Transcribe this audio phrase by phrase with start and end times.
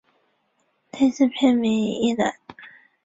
[0.93, 2.33] 类似片名一览